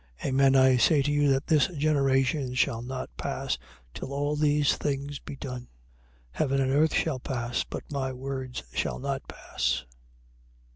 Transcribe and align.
24:34. 0.21 0.29
Amen 0.29 0.55
I 0.55 0.77
say 0.77 1.01
to 1.03 1.11
you 1.11 1.29
that 1.29 1.45
this 1.45 1.67
generation 1.67 2.55
shall 2.55 2.81
not 2.81 3.15
pass 3.17 3.59
till 3.93 4.11
all 4.11 4.35
these 4.35 4.75
things 4.75 5.19
be 5.19 5.35
done. 5.35 5.65
24:35. 5.69 5.69
Heaven 6.31 6.61
and 6.61 6.71
earth 6.71 6.93
shall 6.95 7.19
pass: 7.19 7.63
but 7.63 7.83
my 7.91 8.11
words 8.11 8.63
shall 8.73 8.97
not 8.97 9.21
pass. 9.27 9.85